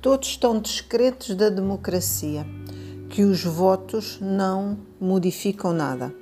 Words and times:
Todos 0.00 0.28
estão 0.28 0.58
descrentes 0.58 1.34
da 1.34 1.48
democracia, 1.48 2.46
que 3.08 3.22
os 3.22 3.42
votos 3.42 4.18
não 4.20 4.78
modificam 5.00 5.72
nada. 5.72 6.14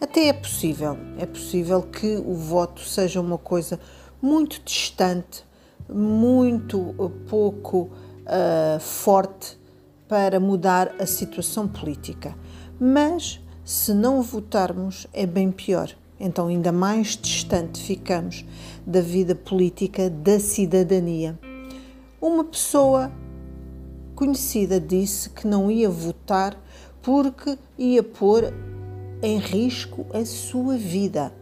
Até 0.00 0.28
é 0.28 0.32
possível, 0.32 0.96
é 1.18 1.24
possível 1.24 1.82
que 1.82 2.16
o 2.16 2.34
voto 2.34 2.80
seja 2.80 3.20
uma 3.20 3.38
coisa 3.38 3.80
muito 4.20 4.60
distante, 4.64 5.44
muito 5.88 6.94
pouco 7.28 7.90
uh, 8.26 8.80
forte 8.80 9.58
para 10.08 10.38
mudar 10.38 10.94
a 10.98 11.06
situação 11.06 11.66
política. 11.66 12.36
Mas 12.78 13.40
se 13.64 13.92
não 13.94 14.22
votarmos, 14.22 15.06
é 15.12 15.26
bem 15.26 15.50
pior. 15.50 15.90
Então, 16.20 16.46
ainda 16.48 16.72
mais 16.72 17.16
distante 17.16 17.82
ficamos 17.82 18.44
da 18.86 19.00
vida 19.00 19.34
política, 19.34 20.08
da 20.08 20.38
cidadania. 20.38 21.38
Uma 22.20 22.44
pessoa 22.44 23.12
conhecida 24.14 24.80
disse 24.80 25.28
que 25.30 25.46
não 25.46 25.70
ia 25.70 25.90
votar 25.90 26.58
porque 27.02 27.58
ia 27.78 28.02
pôr 28.02 28.52
em 29.22 29.38
risco 29.38 30.06
a 30.12 30.24
sua 30.24 30.76
vida, 30.76 31.32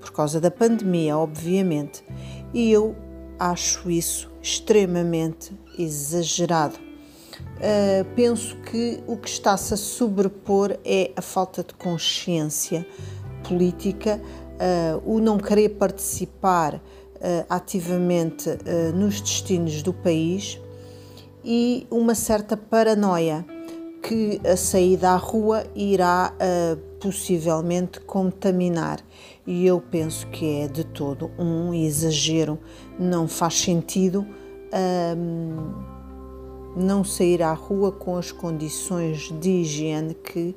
por 0.00 0.10
causa 0.10 0.40
da 0.40 0.50
pandemia, 0.50 1.16
obviamente. 1.16 2.04
E 2.52 2.70
eu 2.70 2.96
acho 3.38 3.90
isso 3.90 4.30
extremamente 4.42 5.52
exagerado. 5.78 6.76
Uh, 6.76 8.04
penso 8.14 8.56
que 8.62 9.02
o 9.06 9.16
que 9.16 9.28
está-se 9.28 9.74
a 9.74 9.76
sobrepor 9.76 10.76
é 10.84 11.12
a 11.16 11.22
falta 11.22 11.62
de 11.62 11.74
consciência 11.74 12.86
política, 13.46 14.20
uh, 14.56 15.02
o 15.10 15.20
não 15.20 15.38
querer 15.38 15.70
participar 15.70 16.80
ativamente 17.48 18.50
nos 18.94 19.20
destinos 19.20 19.82
do 19.82 19.92
país 19.92 20.60
e 21.44 21.86
uma 21.90 22.14
certa 22.14 22.56
paranoia 22.56 23.44
que 24.02 24.40
a 24.46 24.56
saída 24.56 25.10
à 25.10 25.16
rua 25.16 25.64
irá 25.74 26.32
possivelmente 27.00 28.00
contaminar. 28.00 29.00
E 29.46 29.66
eu 29.66 29.80
penso 29.80 30.26
que 30.28 30.60
é 30.60 30.68
de 30.68 30.84
todo 30.84 31.30
um 31.38 31.74
exagero, 31.74 32.58
não 32.98 33.26
faz 33.26 33.54
sentido 33.54 34.26
não 36.76 37.02
sair 37.02 37.42
à 37.42 37.54
rua 37.54 37.90
com 37.90 38.16
as 38.16 38.30
condições 38.30 39.32
de 39.40 39.48
higiene 39.48 40.14
que, 40.14 40.54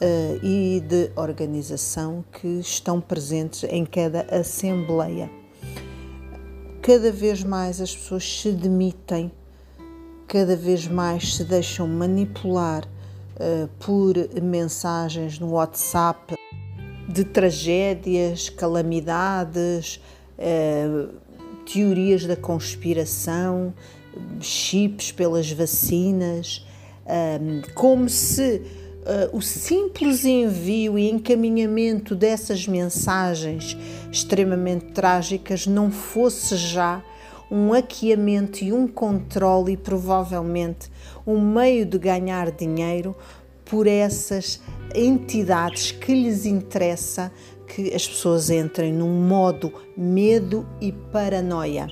uh, 0.00 0.44
e 0.44 0.80
de 0.80 1.10
organização 1.16 2.22
que 2.30 2.60
estão 2.60 3.00
presentes 3.00 3.64
em 3.64 3.86
cada 3.86 4.26
assembleia. 4.30 5.30
Cada 6.86 7.10
vez 7.10 7.42
mais 7.42 7.80
as 7.80 7.96
pessoas 7.96 8.40
se 8.40 8.52
demitem, 8.52 9.32
cada 10.28 10.54
vez 10.54 10.86
mais 10.86 11.34
se 11.34 11.42
deixam 11.42 11.88
manipular 11.88 12.84
uh, 12.84 13.66
por 13.78 14.12
mensagens 14.42 15.38
no 15.38 15.52
WhatsApp 15.52 16.34
de 17.08 17.24
tragédias, 17.24 18.50
calamidades, 18.50 19.98
uh, 20.38 21.08
teorias 21.64 22.26
da 22.26 22.36
conspiração, 22.36 23.72
chips 24.42 25.10
pelas 25.10 25.50
vacinas, 25.50 26.66
como 27.74 28.10
se 28.10 28.60
o 29.32 29.40
simples 29.42 30.24
envio 30.24 30.98
e 30.98 31.10
encaminhamento 31.10 32.14
dessas 32.14 32.66
mensagens 32.66 33.76
extremamente 34.10 34.86
trágicas 34.86 35.66
não 35.66 35.90
fosse 35.90 36.56
já 36.56 37.02
um 37.50 37.72
aqueamento 37.72 38.62
e 38.62 38.72
um 38.72 38.88
controle 38.88 39.72
e 39.72 39.76
provavelmente 39.76 40.90
um 41.26 41.40
meio 41.40 41.84
de 41.84 41.98
ganhar 41.98 42.50
dinheiro 42.50 43.14
por 43.64 43.86
essas 43.86 44.60
entidades 44.94 45.90
que 45.90 46.14
lhes 46.14 46.46
interessa 46.46 47.30
que 47.66 47.94
as 47.94 48.06
pessoas 48.06 48.50
entrem 48.50 48.92
num 48.92 49.26
modo 49.26 49.72
medo 49.96 50.66
e 50.80 50.92
paranoia. 50.92 51.88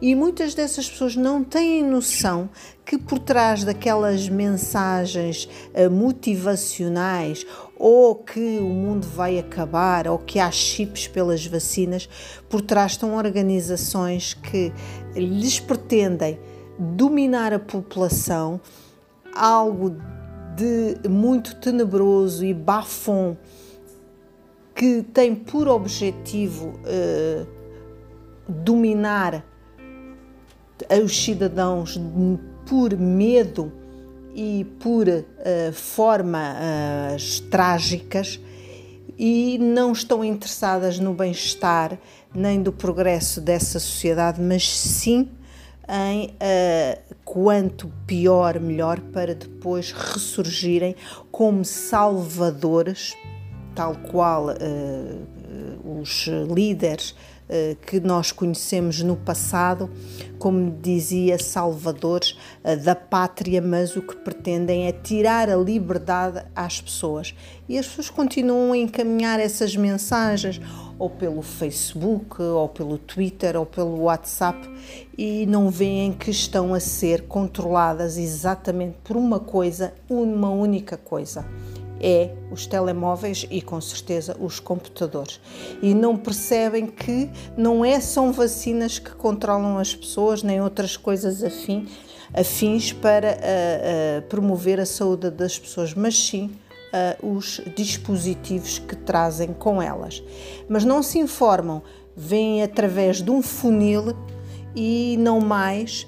E 0.00 0.14
muitas 0.14 0.54
dessas 0.54 0.88
pessoas 0.88 1.16
não 1.16 1.42
têm 1.42 1.82
noção 1.82 2.50
que 2.84 2.98
por 2.98 3.18
trás 3.18 3.64
daquelas 3.64 4.28
mensagens 4.28 5.48
eh, 5.72 5.88
motivacionais 5.88 7.46
ou 7.78 8.14
que 8.14 8.58
o 8.58 8.68
mundo 8.68 9.06
vai 9.06 9.38
acabar 9.38 10.06
ou 10.06 10.18
que 10.18 10.38
há 10.38 10.50
chips 10.50 11.08
pelas 11.08 11.46
vacinas, 11.46 12.08
por 12.48 12.60
trás 12.60 12.92
estão 12.92 13.16
organizações 13.16 14.34
que 14.34 14.72
lhes 15.14 15.58
pretendem 15.58 16.38
dominar 16.78 17.52
a 17.52 17.58
população, 17.58 18.60
algo 19.34 19.96
de 20.54 21.08
muito 21.08 21.56
tenebroso 21.56 22.44
e 22.44 22.52
bafom 22.52 23.36
que 24.74 25.02
tem 25.02 25.34
por 25.34 25.68
objetivo 25.68 26.68
uh, 26.68 27.46
dominar 28.46 29.42
os 31.02 31.24
cidadãos 31.24 31.98
por 32.66 32.96
medo 32.96 33.72
e 34.34 34.66
por 34.78 35.08
uh, 35.08 35.72
formas 35.72 37.38
uh, 37.38 37.42
trágicas 37.44 38.38
e 39.18 39.56
não 39.58 39.92
estão 39.92 40.22
interessadas 40.22 40.98
no 40.98 41.14
bem-estar 41.14 41.98
nem 42.34 42.62
do 42.62 42.70
progresso 42.70 43.40
dessa 43.40 43.80
sociedade, 43.80 44.42
mas 44.42 44.68
sim 44.68 45.30
em 45.88 46.26
uh, 46.26 47.14
quanto 47.24 47.90
pior, 48.06 48.60
melhor, 48.60 49.00
para 49.00 49.34
depois 49.34 49.90
ressurgirem 49.92 50.94
como 51.30 51.64
salvadores 51.64 53.14
tal 53.74 53.94
qual 54.10 54.46
os 56.00 56.26
líderes 56.50 57.14
que 57.86 58.00
nós 58.00 58.32
conhecemos 58.32 59.00
no 59.02 59.16
passado, 59.16 59.90
como 60.38 60.70
dizia, 60.82 61.38
salvadores 61.38 62.36
uh, 62.64 62.76
da 62.76 62.94
pátria, 62.94 63.62
mas 63.62 63.96
o 63.96 64.02
que 64.02 64.16
pretendem 64.16 64.86
é 64.86 64.92
tirar 64.92 65.48
a 65.48 65.56
liberdade 65.56 66.44
às 66.54 66.80
pessoas. 66.80 67.34
E 67.68 67.78
as 67.78 67.86
pessoas 67.86 68.10
continuam 68.10 68.72
a 68.72 68.76
encaminhar 68.76 69.40
essas 69.40 69.76
mensagens 69.76 70.60
ou 70.98 71.10
pelo 71.10 71.42
Facebook, 71.42 72.40
ou 72.40 72.68
pelo 72.68 72.96
Twitter, 72.96 73.56
ou 73.56 73.66
pelo 73.66 74.02
WhatsApp 74.02 74.58
e 75.16 75.46
não 75.46 75.70
veem 75.70 76.12
que 76.12 76.30
estão 76.30 76.72
a 76.72 76.80
ser 76.80 77.22
controladas 77.22 78.16
exatamente 78.16 78.96
por 79.04 79.16
uma 79.16 79.38
coisa, 79.38 79.92
uma 80.08 80.50
única 80.50 80.96
coisa 80.96 81.44
é 82.00 82.30
os 82.50 82.66
telemóveis 82.66 83.46
e 83.50 83.60
com 83.62 83.80
certeza 83.80 84.36
os 84.38 84.60
computadores. 84.60 85.40
E 85.82 85.94
não 85.94 86.16
percebem 86.16 86.86
que 86.86 87.30
não 87.56 87.84
é 87.84 88.00
são 88.00 88.32
vacinas 88.32 88.98
que 88.98 89.10
controlam 89.12 89.78
as 89.78 89.94
pessoas 89.94 90.42
nem 90.42 90.60
outras 90.60 90.96
coisas 90.96 91.42
afim, 91.42 91.88
afins 92.34 92.92
para 92.92 93.28
uh, 93.28 94.18
uh, 94.18 94.22
promover 94.28 94.80
a 94.80 94.86
saúde 94.86 95.30
das 95.30 95.58
pessoas, 95.58 95.94
mas 95.94 96.18
sim 96.18 96.50
uh, 96.92 97.36
os 97.36 97.60
dispositivos 97.74 98.78
que 98.78 98.96
trazem 98.96 99.52
com 99.52 99.80
elas. 99.80 100.22
Mas 100.68 100.84
não 100.84 101.02
se 101.02 101.18
informam, 101.18 101.82
vêm 102.16 102.62
através 102.62 103.22
de 103.22 103.30
um 103.30 103.42
funil 103.42 104.14
e 104.74 105.16
não 105.18 105.40
mais 105.40 106.06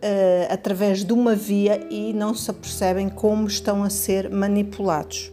uh, 0.00 0.52
através 0.52 1.04
de 1.04 1.12
uma 1.12 1.34
via 1.34 1.86
e 1.90 2.12
não 2.12 2.34
se 2.34 2.50
apercebem 2.50 3.08
como 3.08 3.46
estão 3.46 3.82
a 3.84 3.90
ser 3.90 4.30
manipulados 4.30 5.32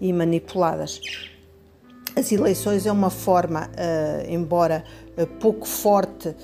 e 0.00 0.12
manipuladas. 0.12 1.00
As 2.16 2.30
eleições 2.30 2.86
é 2.86 2.92
uma 2.92 3.10
forma, 3.10 3.68
uh, 3.68 4.30
embora 4.30 4.84
uh, 5.18 5.26
pouco 5.26 5.66
forte, 5.66 6.34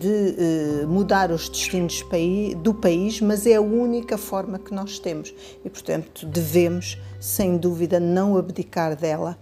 de 0.00 0.84
mudar 0.88 1.30
os 1.30 1.48
destinos 1.48 2.04
do 2.60 2.74
país, 2.74 3.20
mas 3.20 3.46
é 3.46 3.54
a 3.54 3.60
única 3.60 4.18
forma 4.18 4.58
que 4.58 4.74
nós 4.74 4.98
temos 4.98 5.32
e, 5.64 5.70
portanto, 5.70 6.26
devemos, 6.26 6.98
sem 7.20 7.56
dúvida, 7.56 8.00
não 8.00 8.36
abdicar 8.36 8.96
dela 8.96 9.38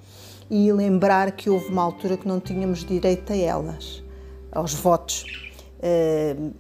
e 0.51 0.71
lembrar 0.71 1.33
que 1.33 1.49
houve 1.49 1.69
uma 1.69 1.83
altura 1.83 2.19
que 2.19 2.29
não 2.29 2.39
tínhamos 2.39 2.85
direito 2.85 3.33
a 3.33 3.37
elas, 3.37 4.05
aos 4.53 4.75
votos 4.75 5.46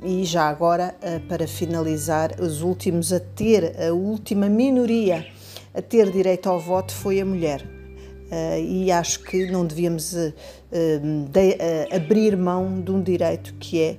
e 0.03 0.25
já 0.25 0.49
agora, 0.49 0.95
uh, 1.03 1.21
para 1.29 1.47
finalizar, 1.49 2.41
os 2.41 2.63
últimos 2.63 3.13
a 3.13 3.21
ter, 3.21 3.75
a 3.81 3.93
última 3.93 4.49
minoria 4.49 5.27
a 5.75 5.83
ter 5.83 6.11
direito 6.11 6.49
ao 6.49 6.61
voto 6.61 6.93
foi 6.93 7.21
a 7.21 7.25
mulher. 7.25 7.63
Uh, 7.63 8.61
e 8.61 8.93
acho 8.93 9.21
que 9.21 9.51
não 9.51 9.65
devíamos 9.65 10.13
de, 10.13 11.95
abrir 11.95 12.37
mão 12.37 12.81
de 12.81 12.91
um 12.91 13.01
direito 13.03 13.55
que 13.55 13.81
é 13.81 13.97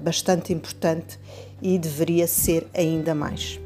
bastante 0.00 0.52
importante 0.52 1.18
e 1.60 1.78
deveria 1.78 2.26
ser 2.28 2.66
ainda 2.74 3.14
mais. 3.14 3.58